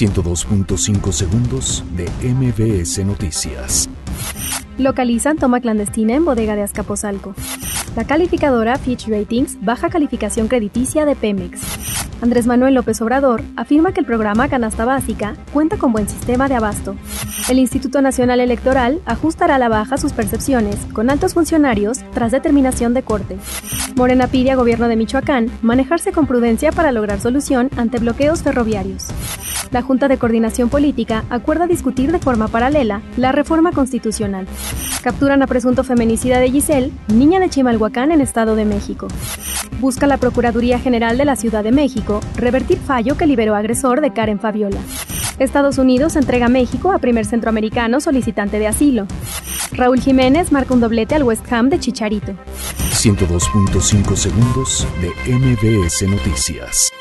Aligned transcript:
102.5 0.00 1.12
segundos 1.12 1.84
de 1.94 2.08
MBS 2.26 3.04
Noticias. 3.04 3.90
Localizan 4.78 5.36
toma 5.36 5.60
clandestina 5.60 6.14
en 6.14 6.24
bodega 6.24 6.56
de 6.56 6.62
Azcapotzalco. 6.62 7.34
La 7.96 8.04
calificadora 8.06 8.78
Fitch 8.78 9.08
Ratings 9.08 9.62
baja 9.62 9.90
calificación 9.90 10.48
crediticia 10.48 11.04
de 11.04 11.16
Pemex. 11.16 11.60
Andrés 12.22 12.46
Manuel 12.46 12.74
López 12.74 13.02
Obrador 13.02 13.42
afirma 13.56 13.92
que 13.92 14.00
el 14.00 14.06
programa 14.06 14.48
Canasta 14.48 14.86
Básica 14.86 15.36
cuenta 15.52 15.76
con 15.76 15.92
buen 15.92 16.08
sistema 16.08 16.48
de 16.48 16.54
abasto. 16.54 16.96
El 17.50 17.58
Instituto 17.58 18.00
Nacional 18.00 18.40
Electoral 18.40 19.02
ajustará 19.04 19.56
a 19.56 19.58
la 19.58 19.68
baja 19.68 19.98
sus 19.98 20.14
percepciones 20.14 20.76
con 20.94 21.10
altos 21.10 21.34
funcionarios 21.34 21.98
tras 22.14 22.32
determinación 22.32 22.94
de 22.94 23.02
corte. 23.02 23.36
Morena 23.96 24.28
pide 24.28 24.50
a 24.50 24.56
gobierno 24.56 24.88
de 24.88 24.96
Michoacán 24.96 25.50
manejarse 25.60 26.12
con 26.12 26.26
prudencia 26.26 26.72
para 26.72 26.90
lograr 26.90 27.20
solución 27.20 27.68
ante 27.76 27.98
bloqueos 27.98 28.42
ferroviarios. 28.42 29.08
La 29.70 29.82
Junta 29.82 30.08
de 30.08 30.18
Coordinación 30.18 30.68
Política 30.68 31.24
acuerda 31.30 31.66
discutir 31.66 32.10
de 32.10 32.18
forma 32.18 32.48
paralela 32.48 33.02
la 33.16 33.30
reforma 33.30 33.70
constitucional. 33.72 34.46
Capturan 35.02 35.42
a 35.42 35.46
presunto 35.46 35.84
feminicida 35.84 36.40
de 36.40 36.50
Giselle, 36.50 36.92
niña 37.08 37.38
de 37.38 37.48
Chimalhuacán 37.48 38.10
en 38.10 38.20
Estado 38.20 38.56
de 38.56 38.64
México. 38.64 39.06
Busca 39.80 40.06
la 40.06 40.18
Procuraduría 40.18 40.78
General 40.78 41.16
de 41.16 41.24
la 41.24 41.36
Ciudad 41.36 41.62
de 41.62 41.72
México 41.72 42.20
revertir 42.36 42.78
fallo 42.78 43.16
que 43.16 43.26
liberó 43.26 43.54
agresor 43.54 44.00
de 44.00 44.12
Karen 44.12 44.40
Fabiola. 44.40 44.80
Estados 45.38 45.78
Unidos 45.78 46.16
entrega 46.16 46.46
a 46.46 46.50
México 46.50 46.92
a 46.92 46.98
primer 46.98 47.24
centroamericano 47.24 48.00
solicitante 48.00 48.58
de 48.58 48.66
asilo. 48.66 49.06
Raúl 49.72 50.00
Jiménez 50.00 50.52
marca 50.52 50.74
un 50.74 50.80
doblete 50.80 51.14
al 51.14 51.22
West 51.22 51.50
Ham 51.52 51.70
de 51.70 51.78
Chicharito. 51.78 52.32
102.5 52.92 54.16
segundos 54.16 54.86
de 55.00 55.32
MBS 55.32 56.02
Noticias. 56.08 56.92